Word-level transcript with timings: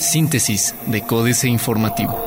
Síntesis 0.00 0.74
de 0.86 1.02
Códice 1.02 1.48
Informativo. 1.48 2.18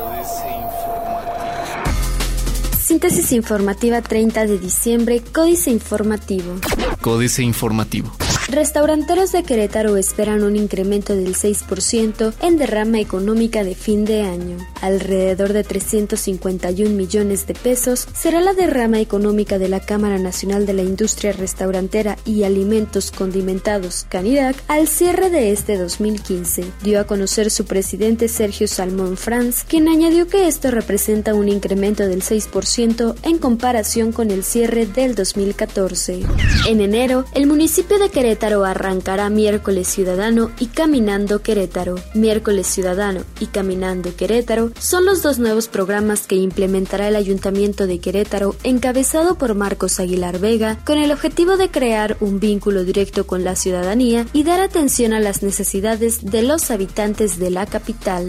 Síntesis 2.77 3.31
informativa 3.31 4.01
30 4.01 4.45
de 4.45 4.59
diciembre, 4.59 5.21
Códice 5.33 5.71
Informativo. 5.71 6.59
Códice 7.01 7.41
Informativo. 7.43 8.11
Restauranteros 8.51 9.31
de 9.31 9.43
Querétaro 9.43 9.95
esperan 9.95 10.43
un 10.43 10.57
incremento 10.57 11.15
del 11.15 11.35
6% 11.35 12.33
en 12.41 12.57
derrama 12.57 12.99
económica 12.99 13.63
de 13.63 13.75
fin 13.75 14.03
de 14.03 14.23
año. 14.23 14.57
Alrededor 14.81 15.53
de 15.53 15.63
351 15.63 16.89
millones 16.89 17.47
de 17.47 17.53
pesos 17.53 18.09
será 18.13 18.41
la 18.41 18.53
derrama 18.53 18.99
económica 18.99 19.57
de 19.57 19.69
la 19.69 19.79
Cámara 19.79 20.17
Nacional 20.17 20.65
de 20.65 20.73
la 20.73 20.81
Industria 20.81 21.31
Restaurantera 21.31 22.17
y 22.25 22.43
Alimentos 22.43 23.11
Condimentados, 23.11 24.05
Canirac, 24.09 24.57
al 24.67 24.89
cierre 24.89 25.29
de 25.29 25.53
este 25.53 25.77
2015, 25.77 26.65
dio 26.83 26.99
a 26.99 27.05
conocer 27.05 27.51
su 27.51 27.63
presidente 27.63 28.27
Sergio 28.27 28.67
Salmón 28.67 29.15
Franz, 29.15 29.63
quien 29.63 29.87
añadió 29.87 30.27
que 30.27 30.49
esto 30.49 30.71
representa 30.71 31.35
un 31.35 31.47
incremento 31.47 32.05
del 32.05 32.21
6% 32.21 33.15
en 33.23 33.37
comparación 33.37 34.11
con 34.11 34.29
el 34.29 34.43
cierre 34.43 34.87
del 34.87 35.15
2014. 35.15 36.19
En 36.67 36.81
enero, 36.81 37.23
el 37.33 37.47
municipio 37.47 37.97
de 37.97 38.09
Querétaro 38.09 38.40
Querétaro 38.41 38.65
arrancará 38.65 39.29
Miércoles 39.29 39.87
Ciudadano 39.87 40.49
y 40.57 40.65
Caminando 40.65 41.43
Querétaro. 41.43 41.99
Miércoles 42.15 42.65
Ciudadano 42.65 43.21
y 43.39 43.45
Caminando 43.45 44.15
Querétaro 44.15 44.71
son 44.79 45.05
los 45.05 45.21
dos 45.21 45.37
nuevos 45.37 45.67
programas 45.67 46.25
que 46.25 46.37
implementará 46.37 47.07
el 47.07 47.15
Ayuntamiento 47.15 47.85
de 47.85 47.99
Querétaro 47.99 48.55
encabezado 48.63 49.35
por 49.35 49.53
Marcos 49.53 49.99
Aguilar 49.99 50.39
Vega 50.39 50.79
con 50.85 50.97
el 50.97 51.11
objetivo 51.11 51.55
de 51.55 51.69
crear 51.69 52.17
un 52.19 52.39
vínculo 52.39 52.83
directo 52.83 53.27
con 53.27 53.43
la 53.43 53.55
ciudadanía 53.55 54.25
y 54.33 54.41
dar 54.43 54.59
atención 54.59 55.13
a 55.13 55.19
las 55.19 55.43
necesidades 55.43 56.25
de 56.25 56.41
los 56.41 56.71
habitantes 56.71 57.37
de 57.37 57.51
la 57.51 57.67
capital. 57.67 58.27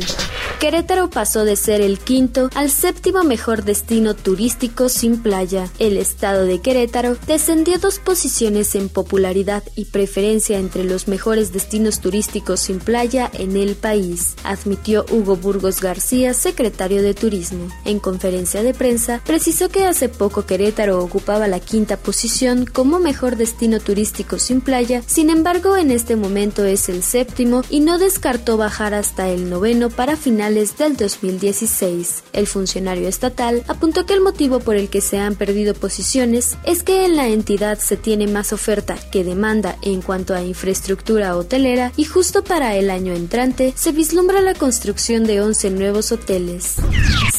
Querétaro 0.63 1.10
pasó 1.10 1.45
de 1.45 1.57
ser 1.57 1.80
el 1.80 1.99
quinto 1.99 2.49
al 2.54 2.71
séptimo 2.71 3.24
mejor 3.24 3.65
destino 3.65 4.15
turístico 4.15 4.88
sin 4.88 5.21
playa. 5.21 5.69
El 5.80 5.97
estado 5.97 6.45
de 6.45 6.60
Querétaro 6.60 7.16
descendió 7.26 7.80
dos 7.80 7.99
posiciones 7.99 8.76
en 8.76 8.88
popularidad 8.88 9.65
y 9.74 9.87
preferencia 10.02 10.58
entre 10.58 10.82
los 10.82 11.06
mejores 11.06 11.52
destinos 11.52 12.00
turísticos 12.00 12.58
sin 12.58 12.80
playa 12.80 13.30
en 13.34 13.56
el 13.56 13.76
país, 13.76 14.34
admitió 14.42 15.06
Hugo 15.12 15.36
Burgos 15.36 15.80
García, 15.80 16.34
secretario 16.34 17.02
de 17.02 17.14
Turismo. 17.14 17.68
En 17.84 18.00
conferencia 18.00 18.64
de 18.64 18.74
prensa, 18.74 19.23
precisó 19.24 19.68
que 19.68 19.84
hace 19.84 20.08
poco 20.08 20.45
Querétaro 20.45 20.98
ocupaba 20.98 21.46
la 21.46 21.60
quinta 21.60 21.96
posición 21.96 22.66
como 22.66 22.98
mejor 22.98 23.36
destino 23.36 23.78
turístico 23.78 24.40
sin 24.40 24.60
playa, 24.60 25.04
sin 25.06 25.30
embargo 25.30 25.76
en 25.76 25.92
este 25.92 26.16
momento 26.16 26.64
es 26.64 26.88
el 26.88 27.04
séptimo 27.04 27.62
y 27.70 27.78
no 27.78 27.98
descartó 27.98 28.56
bajar 28.56 28.95
hasta 28.95 29.28
el 29.28 29.48
noveno 29.48 29.88
para 29.88 30.16
finales 30.16 30.78
del 30.78 30.96
2016. 30.96 32.24
El 32.32 32.48
funcionario 32.48 33.06
estatal 33.06 33.62
apuntó 33.68 34.04
que 34.04 34.14
el 34.14 34.20
motivo 34.20 34.58
por 34.58 34.74
el 34.74 34.88
que 34.88 35.00
se 35.00 35.20
han 35.20 35.36
perdido 35.36 35.74
posiciones 35.74 36.58
es 36.64 36.82
que 36.82 37.04
en 37.04 37.16
la 37.16 37.28
entidad 37.28 37.78
se 37.78 37.96
tiene 37.96 38.26
más 38.26 38.52
oferta 38.52 38.96
que 39.12 39.23
demanda 39.23 39.76
en 39.83 40.02
cuanto 40.02 40.35
a 40.35 40.43
infraestructura 40.43 41.37
hotelera 41.37 41.93
y 41.97 42.05
justo 42.05 42.43
para 42.45 42.77
el 42.77 42.91
año 42.91 43.13
entrante 43.13 43.73
se 43.77 43.93
vislumbra 43.93 44.41
la 44.41 44.55
construcción 44.55 45.25
de 45.25 45.41
11 45.41 45.71
nuevos 45.71 46.13
hoteles. 46.13 46.77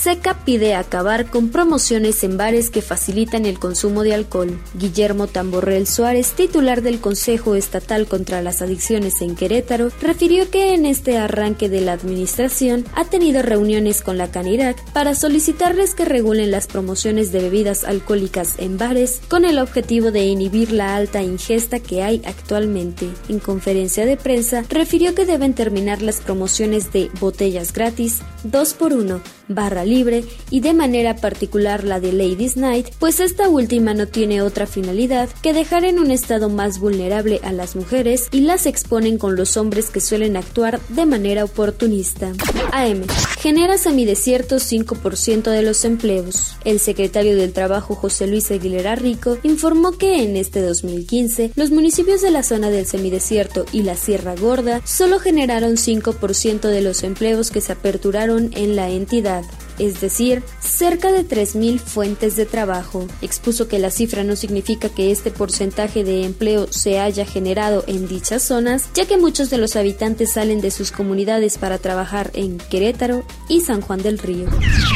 SECA 0.04 0.44
pide 0.44 0.76
acabar 0.76 1.30
con 1.30 1.48
promociones 1.48 2.26
en 2.26 2.36
bares 2.36 2.70
que 2.70 2.82
facilitan 2.82 3.46
el 3.46 3.58
consumo 3.58 4.04
de 4.04 4.14
alcohol. 4.14 4.60
Guillermo 4.74 5.28
Tamborrell 5.28 5.88
Suárez, 5.88 6.34
titular 6.34 6.82
del 6.82 7.00
Consejo 7.00 7.56
Estatal 7.56 8.06
contra 8.08 8.42
las 8.42 8.62
Adicciones 8.62 9.22
en 9.22 9.36
Querétaro, 9.38 9.92
refirió 10.02 10.50
que 10.50 10.74
en 10.74 10.86
este 10.86 11.18
arranque 11.18 11.70
de 11.70 11.80
la 11.80 11.94
administración 11.94 12.84
ha 12.96 13.06
tenido 13.06 13.42
reuniones 13.42 14.02
con 14.02 14.18
la 14.18 14.30
Canirac 14.30 14.84
para 14.92 15.16
solicitarles 15.16 15.96
que 15.96 16.04
regulen 16.04 16.52
las 16.52 16.68
promociones 16.68 17.32
de 17.32 17.40
bebidas 17.40 17.86
alcohólicas 17.86 18.56
en 18.58 18.78
bares 18.78 19.22
con 19.30 19.46
el 19.46 19.58
objetivo 19.58 20.12
de 20.12 20.26
inhibir 20.26 20.74
la 20.74 20.98
alta 20.98 21.22
ingesta 21.22 21.80
que 21.80 22.04
hay 22.04 22.22
actualmente. 22.38 23.10
En 23.30 23.40
conferencia 23.40 24.06
de 24.06 24.18
prensa, 24.18 24.64
refirió 24.70 25.16
que 25.16 25.26
deben 25.26 25.54
terminar 25.54 26.02
las 26.02 26.22
promociones 26.22 26.92
de 26.92 27.10
botellas 27.20 27.74
gratis, 27.74 28.20
2 28.44 28.74
por 28.74 28.94
1 28.94 29.22
barra 29.48 29.86
libre 29.86 30.24
y 30.50 30.62
de 30.62 30.74
manera 30.74 31.16
particular 31.16 31.84
la 31.84 32.00
de 32.00 32.14
Ladies 32.14 32.58
Night, 32.58 32.88
pues 33.00 33.20
esta 33.20 33.50
última 33.50 33.94
no 33.94 34.08
tiene 34.08 34.42
otra 34.42 34.68
finalidad 34.68 35.30
que 35.42 35.54
dejar 35.54 35.86
en 35.86 36.00
un 36.00 36.12
estado 36.12 36.50
más 36.50 36.80
vulnerable 36.80 37.40
a 37.44 37.52
las 37.52 37.76
mujeres 37.76 38.28
y 38.32 38.42
las 38.42 38.66
exponen 38.66 39.18
con 39.18 39.36
los 39.36 39.58
hombres 39.58 39.90
que 39.90 40.02
suelen 40.02 40.38
actuar 40.38 40.80
de 40.90 41.06
manera 41.06 41.44
oportunista. 41.44 42.32
AM. 42.72 43.04
Genera 43.40 43.78
semidesiertos 43.78 44.72
5% 44.72 45.44
de 45.52 45.62
los 45.62 45.84
empleos. 45.86 46.56
El 46.64 46.80
secretario 46.80 47.36
del 47.36 47.54
Trabajo 47.54 47.96
José 47.96 48.28
Luis 48.28 48.50
Aguilera 48.52 48.96
Rico 48.96 49.38
informó 49.44 49.92
que 49.92 50.24
en 50.24 50.38
este 50.38 50.62
2015 50.62 51.52
los 51.56 51.72
municipios 51.72 52.23
de 52.24 52.32
la 52.32 52.42
zona 52.42 52.72
del 52.72 52.88
semidesierto 52.88 53.66
y 53.72 53.84
la 53.84 53.96
Sierra 53.96 54.36
Gorda 54.36 54.82
solo 54.84 55.20
generaron 55.20 55.74
5% 55.74 56.62
de 56.62 56.82
los 56.82 57.04
empleos 57.04 57.52
que 57.52 57.62
se 57.62 57.74
aperturaron 57.74 58.50
en 58.56 58.76
la 58.76 58.90
entidad 58.90 59.44
es 59.80 60.02
decir, 60.02 60.44
cerca 60.60 61.12
de 61.12 61.28
3.000 61.28 61.80
fuentes 61.80 62.36
de 62.36 62.46
trabajo. 62.46 63.08
Expuso 63.22 63.68
que 63.68 63.80
la 63.80 63.92
cifra 63.92 64.24
no 64.24 64.36
significa 64.36 64.90
que 64.90 65.12
este 65.12 65.32
porcentaje 65.32 66.04
de 66.04 66.24
empleo 66.24 66.68
se 66.72 67.00
haya 67.00 67.26
generado 67.26 67.84
en 67.88 68.08
dichas 68.08 68.44
zonas, 68.44 68.90
ya 68.94 69.06
que 69.06 69.18
muchos 69.18 69.50
de 69.50 69.58
los 69.58 69.76
habitantes 69.76 70.34
salen 70.34 70.62
de 70.62 70.72
sus 70.72 70.92
comunidades 70.92 71.58
para 71.58 71.78
trabajar 71.78 72.32
en 72.34 72.58
Querétaro 72.58 73.24
y 73.50 73.62
San 73.62 73.82
Juan 73.82 74.02
del 74.02 74.20
Río. 74.20 74.48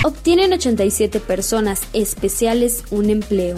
Obtienen 0.03 0.53
87 0.53 1.19
personas 1.19 1.81
especiales 1.93 2.83
un 2.91 3.09
empleo. 3.09 3.57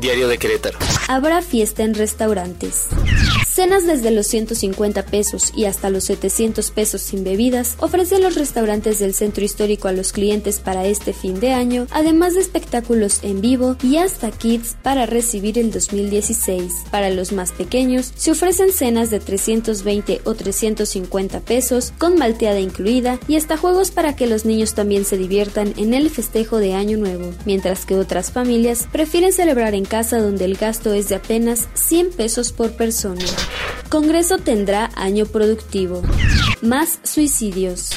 Diario 0.00 0.28
de 0.28 0.38
Querétaro. 0.38 0.78
Habrá 1.08 1.42
fiesta 1.42 1.82
en 1.82 1.94
restaurantes. 1.94 2.86
Cenas 3.46 3.86
desde 3.86 4.10
los 4.10 4.26
150 4.28 5.04
pesos 5.06 5.52
y 5.54 5.66
hasta 5.66 5.90
los 5.90 6.04
700 6.04 6.70
pesos 6.70 7.02
sin 7.02 7.24
bebidas 7.24 7.74
ofrecen 7.78 8.22
los 8.22 8.36
restaurantes 8.36 8.98
del 8.98 9.12
centro 9.12 9.44
histórico 9.44 9.88
a 9.88 9.92
los 9.92 10.12
clientes 10.12 10.60
para 10.60 10.86
este 10.86 11.12
fin 11.12 11.40
de 11.40 11.52
año, 11.52 11.86
además 11.90 12.34
de 12.34 12.40
espectáculos 12.40 13.20
en 13.22 13.40
vivo 13.40 13.76
y 13.82 13.98
hasta 13.98 14.30
kits 14.30 14.76
para 14.82 15.04
recibir 15.04 15.58
el 15.58 15.70
2016. 15.72 16.72
Para 16.90 17.10
los 17.10 17.32
más 17.32 17.52
pequeños, 17.52 18.12
se 18.14 18.30
ofrecen 18.30 18.72
cenas 18.72 19.10
de 19.10 19.20
320 19.20 20.22
o 20.24 20.34
350 20.34 21.40
pesos 21.40 21.92
con 21.98 22.16
malteada 22.16 22.60
incluida 22.60 23.18
y 23.28 23.36
hasta 23.36 23.58
juegos 23.58 23.90
para 23.90 24.16
que 24.16 24.26
los 24.26 24.44
niños 24.44 24.74
también 24.74 25.04
se 25.04 25.18
diviertan 25.18 25.74
en 25.76 25.92
el 25.92 26.08
festejo 26.08 26.58
de 26.58 26.74
Año 26.74 26.96
Nuevo, 26.96 27.34
mientras 27.44 27.84
que 27.84 27.96
otras 27.96 28.30
familias 28.30 28.88
prefieren 28.90 29.32
celebrar 29.32 29.74
en 29.74 29.84
casa 29.90 30.22
donde 30.22 30.44
el 30.44 30.56
gasto 30.56 30.94
es 30.94 31.08
de 31.08 31.16
apenas 31.16 31.68
100 31.74 32.12
pesos 32.12 32.52
por 32.52 32.70
persona. 32.70 33.24
Congreso 33.90 34.38
tendrá 34.38 34.88
año 34.94 35.26
productivo. 35.26 36.00
Más 36.62 37.00
suicidios. 37.02 37.90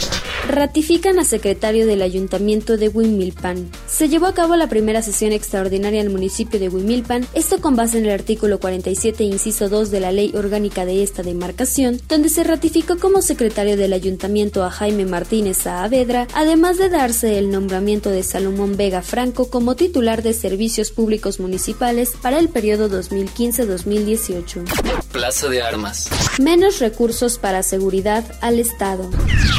Ratifican 0.49 1.19
a 1.19 1.23
secretario 1.23 1.85
del 1.85 2.01
Ayuntamiento 2.01 2.77
de 2.77 2.89
Huimilpan. 2.89 3.69
Se 3.93 4.09
llevó 4.09 4.25
a 4.25 4.33
cabo 4.33 4.55
la 4.55 4.69
primera 4.69 5.03
sesión 5.03 5.33
extraordinaria 5.33 6.01
en 6.01 6.07
el 6.07 6.11
municipio 6.11 6.59
de 6.59 6.67
Huimilpan, 6.67 7.27
esto 7.35 7.61
con 7.61 7.75
base 7.75 7.99
en 7.99 8.05
el 8.05 8.11
artículo 8.11 8.59
47, 8.59 9.23
inciso 9.23 9.69
2 9.69 9.91
de 9.91 9.99
la 9.99 10.11
ley 10.11 10.33
orgánica 10.35 10.83
de 10.83 11.03
esta 11.03 11.21
demarcación, 11.21 12.01
donde 12.09 12.29
se 12.29 12.43
ratificó 12.43 12.97
como 12.97 13.21
secretario 13.21 13.77
del 13.77 13.93
Ayuntamiento 13.93 14.63
a 14.63 14.71
Jaime 14.71 15.05
Martínez 15.05 15.57
Saavedra, 15.57 16.27
además 16.33 16.79
de 16.79 16.89
darse 16.89 17.37
el 17.37 17.51
nombramiento 17.51 18.09
de 18.09 18.23
Salomón 18.23 18.77
Vega 18.77 19.03
Franco 19.03 19.51
como 19.51 19.75
titular 19.75 20.23
de 20.23 20.33
Servicios 20.33 20.89
Públicos 20.89 21.39
Municipales 21.39 22.13
para 22.19 22.39
el 22.39 22.49
periodo 22.49 22.89
2015-2018. 22.89 25.03
Plaza 25.11 25.49
de 25.49 25.61
Armas. 25.61 26.09
Menos 26.41 26.79
recursos 26.79 27.37
para 27.37 27.61
seguridad 27.61 28.25
al 28.41 28.57
Estado. 28.57 29.07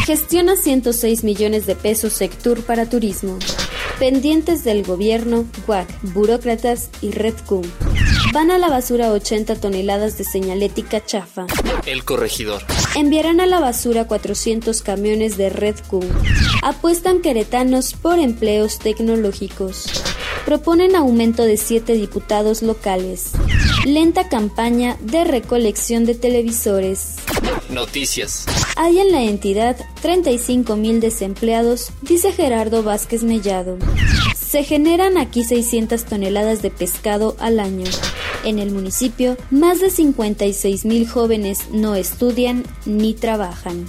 Gestiona 0.07 0.57
106 0.57 1.23
millones 1.23 1.67
de 1.67 1.77
pesos 1.77 2.15
Sectur 2.15 2.65
para 2.65 2.87
turismo. 2.87 3.39
Pendientes 3.99 4.65
del 4.65 4.83
gobierno, 4.83 5.47
WAC, 5.69 5.89
burócratas 6.03 6.91
y 7.01 7.13
Redcum. 7.13 7.63
Van 8.33 8.51
a 8.51 8.59
la 8.59 8.69
basura 8.69 9.13
80 9.13 9.55
toneladas 9.55 10.19
de 10.19 10.25
señalética 10.25 11.05
chafa. 11.05 11.47
El 11.87 12.05
corregidor. 12.05 12.63
Enviarán 12.97 13.41
a 13.41 13.47
la 13.47 13.61
basura 13.61 14.09
400 14.09 14.83
camiones 14.83 15.37
de 15.37 15.49
Redcum. 15.49 16.05
Apuestan 16.63 17.21
queretanos 17.21 17.95
por 17.95 18.19
empleos 18.19 18.81
tecnológicos. 18.81 19.87
Proponen 20.45 20.95
aumento 20.95 21.43
de 21.43 21.57
7 21.57 21.95
diputados 21.95 22.61
locales. 22.61 23.33
Lenta 23.87 24.29
campaña 24.29 24.99
de 25.01 25.25
recolección 25.25 26.05
de 26.05 26.15
televisores. 26.15 27.17
Noticias. 27.71 28.45
Hay 28.77 28.99
en 28.99 29.11
la 29.11 29.23
entidad 29.23 29.77
35 30.03 30.77
mil 30.77 31.01
desempleados, 31.01 31.93
dice 32.03 32.31
Gerardo 32.31 32.83
Vázquez 32.83 33.25
Mellado. 33.25 33.79
Se 34.37 34.65
generan 34.65 35.17
aquí 35.17 35.45
600 35.45 36.05
toneladas 36.05 36.61
de 36.61 36.71
pescado 36.71 37.37
al 37.39 37.59
año. 37.59 37.87
En 38.45 38.59
el 38.59 38.71
municipio, 38.71 39.39
más 39.51 39.81
de 39.81 39.89
56 39.89 40.85
mil 40.85 41.09
jóvenes 41.09 41.71
no 41.71 41.95
estudian 41.95 42.65
ni 42.85 43.15
trabajan. 43.15 43.87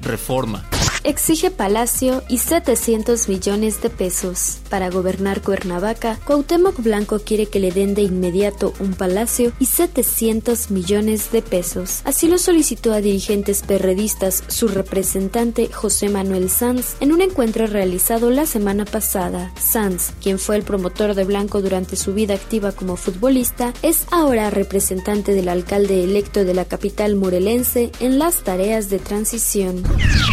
Reforma 0.00 0.66
exige 1.08 1.50
Palacio 1.50 2.22
y 2.28 2.36
700 2.36 3.28
millones 3.28 3.80
de 3.80 3.88
pesos. 3.88 4.58
Para 4.68 4.90
gobernar 4.90 5.40
Cuernavaca, 5.40 6.18
Cuauhtémoc 6.26 6.82
Blanco 6.82 7.18
quiere 7.20 7.46
que 7.46 7.60
le 7.60 7.72
den 7.72 7.94
de 7.94 8.02
inmediato 8.02 8.74
un 8.78 8.92
palacio 8.92 9.52
y 9.58 9.64
700 9.64 10.70
millones 10.70 11.32
de 11.32 11.40
pesos. 11.40 12.02
Así 12.04 12.28
lo 12.28 12.36
solicitó 12.36 12.92
a 12.92 13.00
dirigentes 13.00 13.62
perredistas 13.62 14.44
su 14.48 14.68
representante 14.68 15.70
José 15.72 16.10
Manuel 16.10 16.50
Sanz 16.50 16.96
en 17.00 17.12
un 17.12 17.22
encuentro 17.22 17.66
realizado 17.66 18.30
la 18.30 18.44
semana 18.44 18.84
pasada. 18.84 19.50
Sanz, 19.58 20.10
quien 20.22 20.38
fue 20.38 20.56
el 20.56 20.62
promotor 20.62 21.14
de 21.14 21.24
Blanco 21.24 21.62
durante 21.62 21.96
su 21.96 22.12
vida 22.12 22.34
activa 22.34 22.72
como 22.72 22.96
futbolista, 22.96 23.72
es 23.80 24.04
ahora 24.10 24.50
representante 24.50 25.32
del 25.32 25.48
alcalde 25.48 26.04
electo 26.04 26.44
de 26.44 26.52
la 26.52 26.66
capital 26.66 27.16
morelense 27.16 27.92
en 28.00 28.18
las 28.18 28.44
tareas 28.44 28.90
de 28.90 28.98
transición. 28.98 29.82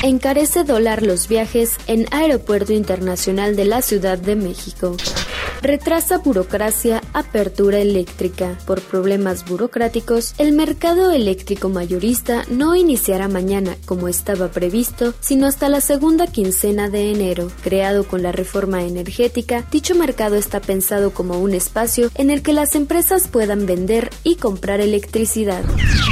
Encarece 0.04 0.65
dólar 0.66 1.04
los 1.04 1.28
viajes 1.28 1.76
en 1.88 2.06
Aeropuerto 2.12 2.74
Internacional 2.74 3.56
de 3.56 3.66
la 3.66 3.82
Ciudad 3.82 4.18
de 4.18 4.36
México. 4.36 4.98
Retrasa 5.62 6.20
burocracia 6.20 7.02
apertura 7.14 7.80
eléctrica. 7.80 8.58
Por 8.68 8.82
problemas 8.82 9.46
burocráticos, 9.46 10.36
el 10.38 10.52
mercado 10.52 11.12
eléctrico 11.12 11.70
mayorista 11.70 12.44
no 12.50 12.76
iniciará 12.76 13.28
mañana 13.28 13.76
como 13.86 14.08
estaba 14.08 14.50
previsto, 14.50 15.16
sino 15.22 15.48
hasta 15.48 15.70
la 15.70 15.82
segunda 15.82 16.28
quincena 16.28 16.90
de 16.90 17.12
enero. 17.12 17.52
Creado 17.64 18.04
con 18.04 18.22
la 18.22 18.32
reforma 18.32 18.84
energética, 18.84 19.66
dicho 19.72 19.96
mercado 19.96 20.36
está 20.36 20.60
pensado 20.60 21.12
como 21.12 21.40
un 21.40 21.54
espacio 21.54 22.12
en 22.14 22.30
el 22.30 22.44
que 22.44 22.54
las 22.54 22.76
empresas 22.76 23.28
puedan 23.28 23.66
vender 23.66 24.12
y 24.24 24.36
comprar 24.36 24.82
electricidad. 24.82 25.64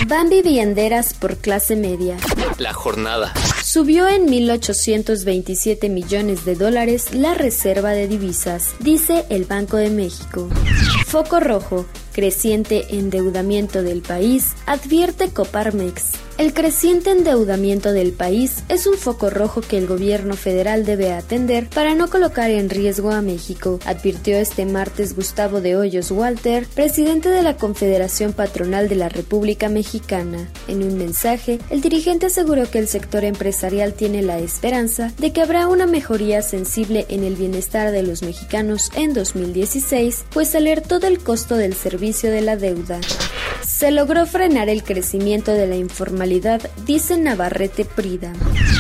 Van 0.08 0.30
vivienderas 0.30 1.14
por 1.14 1.38
clase 1.38 1.76
media. 1.76 2.18
La 2.58 2.74
jornada. 2.74 3.34
Subió 3.74 4.08
en 4.08 4.28
1.827 4.28 5.90
millones 5.90 6.46
de 6.46 6.54
dólares 6.54 7.16
la 7.16 7.34
reserva 7.34 7.90
de 7.90 8.08
divisas, 8.08 8.76
dice 8.80 9.26
el 9.32 9.46
Banco 9.46 9.78
de 9.78 9.90
México. 9.90 10.48
Foco 11.14 11.40
rojo, 11.40 11.86
creciente 12.12 12.98
endeudamiento 12.98 13.84
del 13.84 14.02
país, 14.02 14.54
advierte 14.66 15.30
Coparmex. 15.30 16.14
El 16.40 16.52
creciente 16.52 17.12
endeudamiento 17.12 17.92
del 17.92 18.12
país 18.12 18.64
es 18.68 18.88
un 18.88 18.96
foco 18.96 19.30
rojo 19.30 19.62
que 19.62 19.78
el 19.78 19.86
gobierno 19.86 20.34
federal 20.36 20.84
debe 20.84 21.14
atender 21.14 21.70
para 21.70 21.94
no 21.94 22.10
colocar 22.10 22.50
en 22.50 22.72
riesgo 22.72 23.12
a 23.12 23.22
México, 23.22 23.80
advirtió 23.86 24.36
este 24.38 24.66
martes 24.66 25.16
Gustavo 25.16 25.62
de 25.62 25.76
Hoyos 25.76 26.10
Walter, 26.10 26.66
presidente 26.74 27.30
de 27.30 27.44
la 27.44 27.56
Confederación 27.56 28.34
Patronal 28.34 28.90
de 28.90 28.96
la 28.96 29.10
República 29.10 29.70
Mexicana. 29.70 30.50
En 30.68 30.82
un 30.82 30.98
mensaje, 30.98 31.60
el 31.70 31.82
dirigente 31.82 32.26
aseguró 32.26 32.70
que 32.70 32.80
el 32.80 32.88
sector 32.88 33.24
empresarial 33.24 33.94
tiene 33.94 34.24
la 34.24 34.40
esperanza 34.40 35.14
de 35.20 35.32
que 35.32 35.42
habrá 35.42 35.68
una 35.68 35.86
mejoría 35.86 36.42
sensible 36.42 37.06
en 37.10 37.24
el 37.24 37.36
bienestar 37.36 37.92
de 37.92 38.02
los 38.02 38.24
mexicanos 38.24 38.90
en 38.96 39.14
2016, 39.14 40.26
pues 40.34 40.56
alertó 40.56 41.00
del 41.04 41.20
costo 41.20 41.56
del 41.56 41.76
servicio 41.76 42.32
de 42.32 42.42
la 42.42 42.56
deuda. 42.56 43.00
Se 43.64 43.92
logró 43.92 44.26
frenar 44.26 44.70
el 44.70 44.84
crecimiento 44.84 45.52
de 45.52 45.68
la 45.68 45.76
informalidad, 45.76 46.62
dice 46.86 47.18
Navarrete 47.18 47.86
Prida. 47.86 48.34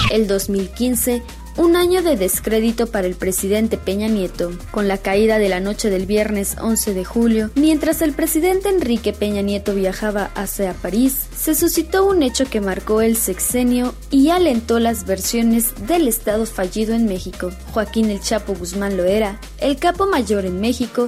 El 0.09 0.27
2015 0.27 1.21
un 1.57 1.75
año 1.75 2.01
de 2.01 2.15
descrédito 2.15 2.87
para 2.87 3.05
el 3.05 3.15
presidente 3.15 3.77
Peña 3.77 4.07
Nieto. 4.07 4.51
Con 4.71 4.87
la 4.87 4.97
caída 4.97 5.37
de 5.37 5.49
la 5.49 5.59
noche 5.59 5.89
del 5.89 6.05
viernes 6.05 6.55
11 6.59 6.93
de 6.93 7.05
julio, 7.05 7.51
mientras 7.55 8.01
el 8.01 8.13
presidente 8.13 8.69
Enrique 8.69 9.13
Peña 9.13 9.41
Nieto 9.41 9.75
viajaba 9.75 10.31
hacia 10.33 10.73
París, 10.73 11.27
se 11.35 11.53
suscitó 11.53 12.05
un 12.05 12.23
hecho 12.23 12.45
que 12.45 12.61
marcó 12.61 13.01
el 13.01 13.17
sexenio 13.17 13.93
y 14.09 14.29
alentó 14.29 14.79
las 14.79 15.05
versiones 15.05 15.73
del 15.87 16.07
Estado 16.07 16.45
fallido 16.45 16.95
en 16.95 17.05
México. 17.05 17.51
Joaquín 17.71 18.09
El 18.09 18.21
Chapo 18.21 18.55
Guzmán 18.55 18.97
Loera, 18.97 19.39
el 19.59 19.77
capo 19.77 20.07
mayor 20.07 20.45
en 20.45 20.59
México, 20.59 21.07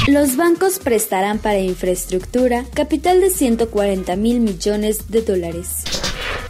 Los 0.08 0.36
bancos 0.36 0.78
prestarán 0.78 1.38
para 1.38 1.58
infraestructura 1.58 2.64
capital 2.74 3.20
de 3.20 3.30
140 3.30 4.16
mil 4.16 4.40
millones 4.40 5.08
de 5.08 5.22
dólares. 5.22 5.84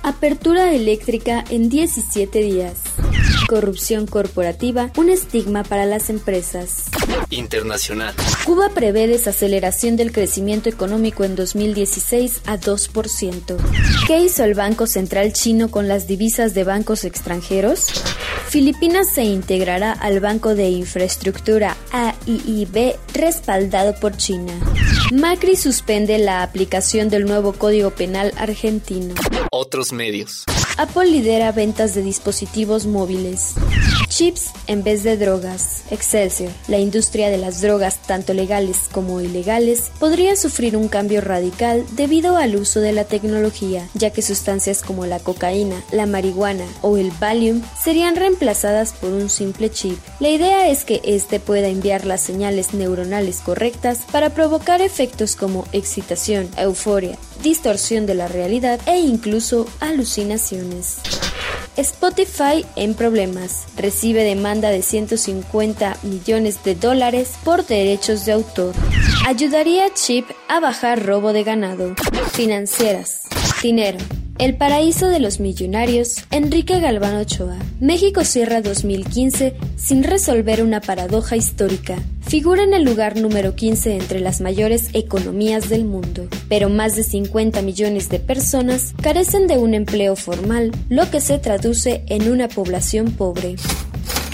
Apertura 0.03 0.73
eléctrica 0.73 1.45
en 1.51 1.69
17 1.69 2.39
días. 2.41 2.75
Corrupción 3.49 4.07
corporativa, 4.07 4.91
un 4.97 5.09
estigma 5.09 5.63
para 5.63 5.87
las 5.87 6.11
empresas. 6.11 6.85
Internacional. 7.31 8.15
Cuba 8.45 8.71
prevé 8.75 9.07
desaceleración 9.07 9.97
del 9.97 10.13
crecimiento 10.13 10.69
económico 10.69 11.25
en 11.25 11.37
2016 11.37 12.43
a 12.47 12.59
2%. 12.59 13.57
¿Qué 14.07 14.19
hizo 14.19 14.45
el 14.45 14.55
Banco 14.55 14.87
Central 14.87 15.33
chino 15.33 15.71
con 15.71 15.89
las 15.89 16.07
divisas 16.07 16.55
de 16.55 16.65
bancos 16.65 17.05
extranjeros? 17.05 17.87
Filipinas 18.57 19.11
se 19.11 19.23
integrará 19.23 19.93
al 19.93 20.19
Banco 20.21 20.55
de 20.55 20.71
Infraestructura 20.71 21.77
AIIB 21.93 22.97
respaldado 23.13 23.95
por 24.01 24.17
China. 24.17 24.59
Macri 25.13 25.57
suspende 25.57 26.17
la 26.17 26.43
aplicación 26.43 27.11
del 27.11 27.27
nuevo 27.27 27.53
Código 27.53 27.91
Penal 27.91 28.33
argentino. 28.39 29.15
Otros 29.53 29.93
medios. 29.93 30.45
Apple 30.79 31.11
lidera 31.11 31.53
ventas 31.53 31.95
de 31.95 32.01
dispositivos 32.01 32.87
móviles. 32.87 33.57
Chips 34.09 34.51
en 34.67 34.83
vez 34.83 35.03
de 35.03 35.17
drogas. 35.17 35.83
Excelsior. 35.91 36.51
La 36.69 36.79
industria 36.79 37.29
de 37.29 37.39
las 37.39 37.61
drogas, 37.61 37.99
tanto 38.07 38.35
legales 38.35 38.89
como 38.91 39.21
ilegales, 39.21 39.91
podría 39.99 40.37
sufrir 40.37 40.77
un 40.77 40.89
cambio 40.89 41.21
radical 41.21 41.85
debido 41.93 42.37
al 42.37 42.57
uso 42.57 42.81
de 42.81 42.93
la 42.93 43.05
tecnología, 43.05 43.89
ya 43.95 44.11
que 44.11 44.23
sustancias 44.23 44.83
como 44.83 45.07
la 45.07 45.19
cocaína, 45.19 45.83
la 45.93 46.07
marihuana 46.07 46.67
o 46.83 46.97
el 46.97 47.11
Valium 47.21 47.63
serían 47.83 48.17
reemplazadas 48.17 48.93
por 48.93 49.13
un 49.13 49.29
simple 49.29 49.71
chip. 49.71 49.99
La 50.21 50.29
idea 50.29 50.69
es 50.69 50.85
que 50.85 51.01
éste 51.05 51.41
pueda 51.41 51.69
enviar 51.69 52.07
las 52.07 52.21
señales 52.21 52.75
neuronales 52.75 53.41
correctas 53.41 54.01
para 54.11 54.31
provocar 54.31 54.81
efectos 54.81 55.37
como 55.37 55.65
excitación, 55.73 56.49
euforia, 56.57 57.19
distorsión 57.43 58.07
de 58.07 58.15
la 58.15 58.29
realidad 58.29 58.81
e 58.87 58.99
incluso 58.99 59.67
alucinaciones. 59.81 60.99
Spotify 61.77 62.65
en 62.75 62.95
problemas. 62.95 63.67
Recibe 63.77 64.25
demanda 64.25 64.71
de 64.71 64.83
150 64.83 65.99
millones 66.03 66.65
de 66.65 66.75
dólares 66.75 67.35
por 67.45 67.67
derechos 67.67 68.25
de 68.25 68.33
autor. 68.33 68.75
Ayudaría 69.27 69.87
a 69.87 69.95
Chip 69.95 70.27
a 70.49 70.61
bajar 70.61 71.05
robo 71.05 71.33
de 71.33 71.45
ganado. 71.45 71.95
Financieras. 72.33 73.23
Dinero. 73.63 73.99
El 74.39 74.55
paraíso 74.55 75.09
de 75.09 75.19
los 75.19 75.41
millonarios, 75.41 76.27
Enrique 76.31 76.79
Galván 76.79 77.17
Ochoa. 77.17 77.57
México 77.81 78.23
cierra 78.23 78.61
2015 78.61 79.55
sin 79.77 80.05
resolver 80.05 80.63
una 80.63 80.83
paradoja 80.83 81.37
histórica. 81.37 81.97
Figura 82.21 82.63
en 82.63 82.75
el 82.75 82.85
lugar 82.85 83.19
número 83.19 83.55
15 83.55 83.97
entre 83.97 84.21
las 84.21 84.43
mayores 84.43 84.91
economías 84.93 85.71
del 85.71 85.87
mundo, 85.87 86.29
pero 86.51 86.69
más 86.69 86.97
de 86.97 87.05
50 87.05 87.63
millones 87.63 88.11
de 88.11 88.19
personas 88.19 88.93
carecen 89.01 89.47
de 89.47 89.57
un 89.57 89.73
empleo 89.73 90.17
formal, 90.17 90.71
lo 90.91 91.11
que 91.11 91.23
se 91.23 91.39
traduce 91.39 92.05
en 92.09 92.31
una 92.31 92.49
población 92.49 93.13
pobre. 93.13 93.57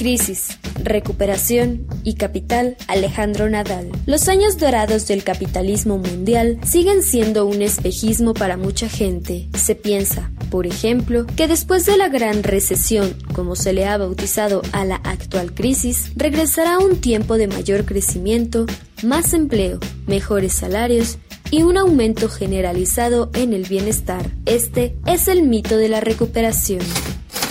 Crisis, 0.03 0.59
recuperación 0.83 1.87
y 2.03 2.15
capital, 2.15 2.77
Alejandro 2.89 3.49
Nadal. 3.49 3.93
Los 4.05 4.29
años 4.29 4.59
dorados 4.59 5.07
del 5.07 5.23
capitalismo 5.23 5.97
mundial 5.97 6.59
siguen 6.65 7.05
siendo 7.05 7.47
un 7.47 7.63
espejismo 7.63 8.35
para 8.35 8.57
mucha 8.57 8.89
gente. 8.89 9.49
Se 9.57 9.77
piensa, 9.77 10.33
por 10.51 10.67
ejemplo, 10.67 11.25
que 11.37 11.47
después 11.47 11.87
de 11.87 11.97
la 11.97 12.09
gran 12.09 12.43
recesión, 12.43 13.15
como 13.33 13.55
se 13.55 13.73
le 13.73 13.87
ha 13.87 13.97
bautizado 13.97 14.63
a 14.73 14.85
la 14.85 14.97
actual 14.97 15.55
crisis, 15.55 16.11
regresará 16.17 16.81
un 16.81 17.01
tiempo 17.01 17.39
de 17.39 17.47
mayor 17.47 17.85
crecimiento, 17.85 18.67
más 19.05 19.33
empleo, 19.35 19.79
mejores 20.09 20.53
salarios 20.53 21.19
y 21.53 21.63
un 21.63 21.79
aumento 21.79 22.29
generalizado 22.29 23.31
en 23.35 23.53
el 23.53 23.67
bienestar. 23.69 24.29
Este 24.47 24.97
es 25.07 25.29
el 25.29 25.45
mito 25.45 25.77
de 25.77 25.89
la 25.89 26.01
recuperación. 26.01 26.81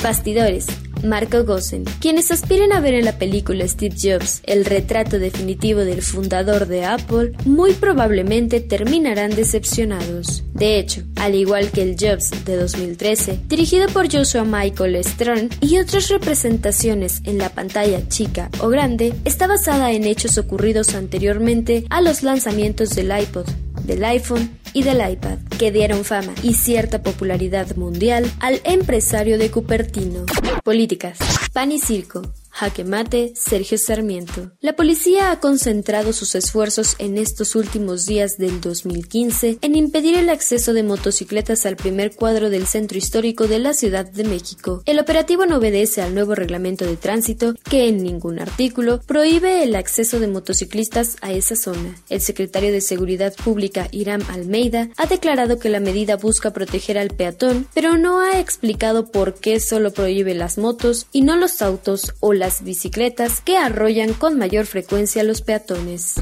Bastidores. 0.04 0.66
Marco 1.04 1.44
Gossen. 1.44 1.86
Quienes 2.00 2.32
aspiren 2.32 2.74
a 2.74 2.80
ver 2.80 2.94
en 2.94 3.06
la 3.06 3.18
película 3.18 3.68
Steve 3.68 3.96
Jobs 4.02 4.42
el 4.46 4.66
retrato 4.66 5.20
definitivo 5.20 5.82
del 5.82 6.02
fundador 6.02 6.68
de 6.68 6.86
Apple, 6.86 7.34
muy 7.46 7.74
probablemente 7.74 8.62
terminarán 8.62 9.36
decepcionados. 9.36 10.44
De 10.54 10.80
hecho, 10.80 11.04
al 11.16 11.36
igual 11.36 11.72
que 11.72 11.82
el 11.82 11.96
Jobs 12.00 12.32
de 12.46 12.56
2013, 12.56 13.40
dirigido 13.48 13.88
por 13.88 14.12
Joshua 14.12 14.44
Michael 14.44 15.04
Stern 15.04 15.50
y 15.60 15.80
otras 15.80 16.10
representaciones 16.10 17.22
en 17.24 17.38
la 17.38 17.50
pantalla 17.50 18.08
chica 18.08 18.50
o 18.60 18.70
grande, 18.70 19.14
está 19.26 19.48
basada 19.48 19.92
en 19.92 20.06
hechos 20.06 20.38
ocurridos 20.38 20.96
anteriormente 20.96 21.86
a 21.90 22.02
los 22.02 22.24
lanzamientos 22.24 22.90
del 22.92 23.12
iPod, 23.18 23.48
del 23.84 24.04
iPhone 24.04 24.52
y 24.74 24.84
del 24.84 24.98
iPad, 24.98 25.40
que 25.58 25.72
dieron 25.72 26.06
fama 26.06 26.34
y 26.44 26.54
cierta 26.54 27.04
popularidad 27.04 27.76
mundial 27.76 28.32
al 28.40 28.62
empresario 28.64 29.38
de 29.38 29.52
Cupertino. 29.52 30.26
Políticas. 30.64 31.18
Pan 31.54 31.72
y 31.72 31.80
circo. 31.80 32.22
Jaque 32.52 32.84
mate, 32.84 33.34
Sergio 33.36 33.78
Sarmiento. 33.78 34.52
La 34.60 34.76
policía 34.76 35.32
ha 35.32 35.40
concentrado 35.40 36.14
sus 36.14 36.36
esfuerzos 36.36 36.96
en 37.00 37.18
estos 37.18 37.56
últimos 37.56 38.06
días 38.06 38.38
del 38.38 38.62
2015 38.62 39.60
en 39.62 39.76
impedir 39.76 40.18
el 40.18 40.30
acceso 40.30 40.74
de 40.74 40.84
motocicletas 40.84 41.66
al 41.66 41.76
primer 41.76 42.16
cuadro 42.16 42.50
del 42.50 42.68
centro 42.68 42.98
histórico 42.98 43.48
de 43.48 43.60
la 43.60 43.74
Ciudad 43.74 44.06
de 44.06 44.24
México. 44.24 44.84
El 44.86 45.00
operativo 45.00 45.46
no 45.46 45.58
obedece 45.58 46.02
al 46.02 46.14
nuevo 46.14 46.36
reglamento 46.36 46.86
de 46.86 46.98
tránsito 46.98 47.56
que 47.70 47.88
en 47.88 48.04
ningún 48.04 48.40
artículo 48.40 49.02
prohíbe 49.02 49.64
el 49.64 49.76
acceso 49.76 50.20
de 50.20 50.28
motociclistas 50.28 51.18
a 51.22 51.32
esa 51.32 51.56
zona. 51.56 51.96
El 52.10 52.22
secretario 52.22 52.72
de 52.72 52.82
Seguridad 52.82 53.34
Pública, 53.34 53.88
Iram 53.92 54.22
Almeida, 54.30 54.90
ha 54.98 55.06
declarado 55.06 55.58
que 55.58 55.70
la 55.70 55.80
medida 55.80 56.18
busca 56.18 56.52
proteger 56.52 56.98
al 56.98 57.10
peatón, 57.10 57.68
pero 57.74 57.98
no 57.98 58.20
ha 58.20 58.40
explicado 58.40 59.12
por 59.12 59.36
qué 59.36 59.60
solo 59.60 59.92
prohíbe 59.92 60.34
las 60.36 60.58
motos 60.58 61.08
y 61.12 61.22
no 61.22 61.36
los 61.38 61.62
autos 61.62 62.14
o 62.20 62.34
las 62.42 62.64
bicicletas 62.64 63.40
que 63.40 63.56
arrollan 63.56 64.14
con 64.14 64.40
mayor 64.40 64.66
frecuencia 64.66 65.22
a 65.22 65.26
los 65.26 65.44
peatones. 65.44 66.16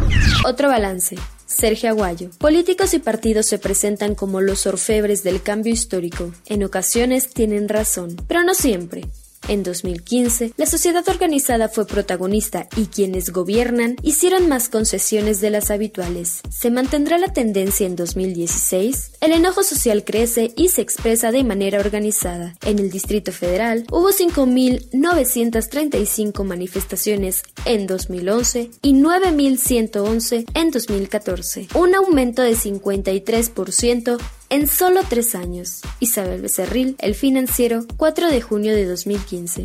Otro 0.46 0.68
balance. 0.68 1.16
Sergio 1.46 1.90
Aguayo. 1.90 2.30
Políticos 2.40 2.94
y 2.94 3.00
partidos 3.00 3.46
se 3.46 3.58
presentan 3.58 4.16
como 4.16 4.42
los 4.42 4.68
orfebres 4.68 5.24
del 5.24 5.42
cambio 5.42 5.72
histórico. 5.72 6.34
En 6.46 6.66
ocasiones 6.66 7.30
tienen 7.30 7.70
razón, 7.70 8.18
pero 8.28 8.44
no 8.44 8.54
siempre. 8.54 9.06
En 9.50 9.64
2015, 9.64 10.54
la 10.58 10.68
sociedad 10.68 11.10
organizada 11.10 11.70
fue 11.70 11.88
protagonista 11.88 12.68
y 12.78 12.86
quienes 12.86 13.32
gobiernan 13.32 13.96
hicieron 14.04 14.48
más 14.48 14.70
concesiones 14.70 15.42
de 15.42 15.50
las 15.50 15.72
habituales. 15.72 16.42
¿Se 16.52 16.70
mantendrá 16.70 17.18
la 17.18 17.34
tendencia 17.34 17.88
en 17.88 17.96
2016? 17.96 19.14
El 19.22 19.32
enojo 19.32 19.64
social 19.64 20.04
crece 20.04 20.54
y 20.56 20.68
se 20.68 20.84
expresa 20.84 21.32
de 21.32 21.44
manera 21.44 21.80
organizada. 21.80 22.58
En 22.64 22.78
el 22.78 22.92
Distrito 22.92 23.32
Federal 23.32 23.88
hubo 23.92 24.12
5.935 24.12 26.44
manifestaciones 26.44 27.42
en 27.66 27.88
2011 27.88 28.70
y 28.84 28.94
9.111 28.94 30.46
en 30.54 30.70
2014, 30.70 31.70
un 31.74 31.96
aumento 31.96 32.44
de 32.44 32.56
53% 32.56 34.20
en 34.50 34.68
solo 34.68 35.02
tres 35.08 35.36
años. 35.36 35.82
Isabel 36.00 36.42
Becerril, 36.42 36.96
El 37.00 37.16
Financiero, 37.16 37.86
4 37.98 38.30
de 38.30 38.42
junio 38.42 38.74
de 38.74 38.86
2015. 38.86 39.64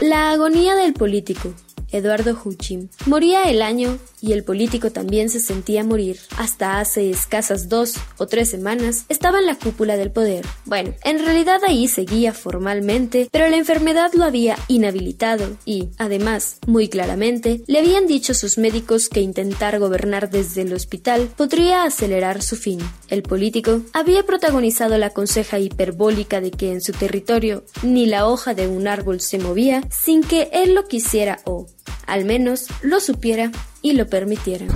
La 0.00 0.30
agonía 0.30 0.74
del 0.74 0.94
político. 0.94 1.54
Eduardo 1.94 2.36
Huchim. 2.44 2.88
Moría 3.06 3.44
el 3.44 3.62
año 3.62 3.98
y 4.20 4.32
el 4.32 4.42
político 4.42 4.90
también 4.90 5.28
se 5.28 5.38
sentía 5.38 5.84
morir. 5.84 6.18
Hasta 6.36 6.80
hace 6.80 7.10
escasas 7.10 7.68
dos 7.68 7.94
o 8.18 8.26
tres 8.26 8.50
semanas 8.50 9.04
estaba 9.08 9.38
en 9.38 9.46
la 9.46 9.58
cúpula 9.58 9.96
del 9.96 10.10
poder. 10.10 10.46
Bueno, 10.64 10.94
en 11.04 11.24
realidad 11.24 11.60
ahí 11.66 11.88
seguía 11.88 12.32
formalmente, 12.32 13.28
pero 13.30 13.48
la 13.48 13.58
enfermedad 13.58 14.12
lo 14.14 14.24
había 14.24 14.56
inhabilitado 14.68 15.56
y, 15.64 15.90
además, 15.98 16.56
muy 16.66 16.88
claramente, 16.88 17.62
le 17.66 17.78
habían 17.78 18.06
dicho 18.06 18.34
sus 18.34 18.58
médicos 18.58 19.08
que 19.08 19.20
intentar 19.20 19.78
gobernar 19.78 20.30
desde 20.30 20.62
el 20.62 20.72
hospital 20.72 21.28
podría 21.36 21.84
acelerar 21.84 22.42
su 22.42 22.56
fin. 22.56 22.80
El 23.08 23.22
político 23.22 23.82
había 23.92 24.24
protagonizado 24.24 24.98
la 24.98 25.10
conseja 25.10 25.58
hiperbólica 25.58 26.40
de 26.40 26.50
que 26.50 26.72
en 26.72 26.80
su 26.80 26.92
territorio 26.92 27.64
ni 27.82 28.06
la 28.06 28.26
hoja 28.26 28.54
de 28.54 28.68
un 28.68 28.88
árbol 28.88 29.20
se 29.20 29.38
movía 29.38 29.82
sin 29.90 30.22
que 30.22 30.48
él 30.52 30.74
lo 30.74 30.86
quisiera 30.88 31.40
o 31.44 31.66
al 32.06 32.24
menos 32.24 32.66
lo 32.82 33.00
supiera 33.00 33.50
y 33.84 33.92
lo 33.92 34.06
permitiera. 34.06 34.66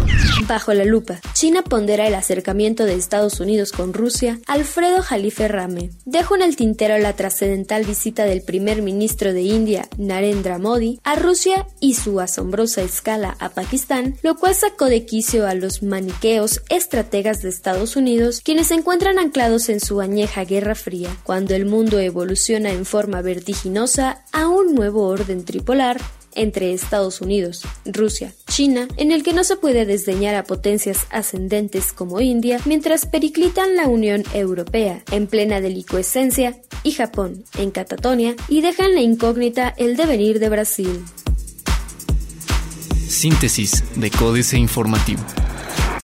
Bajo 0.47 0.75
la 0.75 0.85
lupa, 0.85 1.19
China 1.33 1.63
pondera 1.63 2.07
el 2.07 2.15
acercamiento 2.15 2.85
de 2.85 2.95
Estados 2.95 3.41
Unidos 3.41 3.73
con 3.73 3.95
Rusia, 3.95 4.39
Alfredo 4.47 5.01
Jalife 5.01 5.49
Rame. 5.49 5.91
Dejo 6.05 6.37
en 6.37 6.43
el 6.43 6.57
tintero 6.57 6.99
la 6.99 7.15
trascendental 7.15 7.87
visita 7.87 8.27
del 8.27 8.43
primer 8.43 8.83
ministro 8.83 9.33
de 9.33 9.41
India, 9.41 9.89
Narendra 9.97 10.59
Modi, 10.59 11.01
a 11.05 11.17
Rusia 11.17 11.67
y 11.81 11.95
su 11.95 12.21
asombrosa 12.21 12.83
escala 12.83 13.35
a 13.41 13.49
Pakistán, 13.49 14.17
lo 14.23 14.37
cual 14.37 14.55
sacó 14.55 14.85
de 14.85 15.07
quicio 15.07 15.47
a 15.47 15.55
los 15.55 15.83
maniqueos 15.83 16.61
estrategas 16.69 17.41
de 17.41 17.49
Estados 17.49 17.97
Unidos, 17.97 18.43
quienes 18.45 18.67
se 18.67 18.75
encuentran 18.75 19.19
anclados 19.19 19.71
en 19.71 19.81
su 19.81 20.03
añeja 20.03 20.45
Guerra 20.45 20.75
Fría, 20.75 21.09
cuando 21.25 21.55
el 21.55 21.65
mundo 21.65 21.99
evoluciona 21.99 22.73
en 22.73 22.85
forma 22.85 23.23
vertiginosa 23.23 24.23
a 24.33 24.49
un 24.49 24.75
nuevo 24.75 25.09
orden 25.09 25.47
tripolar 25.47 25.99
entre 26.39 26.73
Estados 26.73 27.21
Unidos, 27.21 27.63
Rusia, 27.85 28.33
China, 28.49 28.89
en 28.97 29.13
el 29.13 29.23
que 29.23 29.33
no 29.33 29.45
se 29.45 29.57
puede 29.57 29.87
desdeñar 29.87 30.35
a 30.35 30.45
potencias 30.45 31.07
ascendentes 31.11 31.93
como 31.93 32.21
India, 32.21 32.61
mientras 32.65 33.07
periclitan 33.07 33.77
la 33.77 33.89
Unión 33.89 34.25
Europea 34.33 35.03
en 35.11 35.27
plena 35.27 35.61
delicuescencia 35.61 36.57
y 36.83 36.93
Japón 36.93 37.45
en 37.59 37.71
catatonia 37.71 38.37
y 38.49 38.61
dejan 38.61 38.95
la 38.95 39.01
incógnita 39.01 39.75
el 39.77 39.97
devenir 39.97 40.39
de 40.39 40.49
Brasil. 40.49 41.05
Síntesis 43.09 43.85
de 43.97 44.11
Códice 44.11 44.59
Informativo. 44.59 45.23